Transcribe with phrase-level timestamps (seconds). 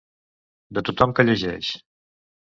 [0.77, 1.69] De tothom que llegeix.